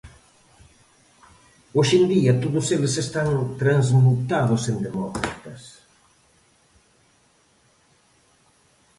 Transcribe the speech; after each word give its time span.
Hoxe 1.77 1.95
en 1.99 2.05
día, 2.13 2.39
todos 2.43 2.65
eles 2.75 2.95
están 3.05 3.27
transmutados 3.61 4.61
en 4.71 4.77
demócratas. 4.87 5.61